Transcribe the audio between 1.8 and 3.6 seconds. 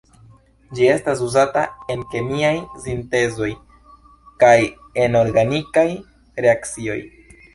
en kemiaj sintezoj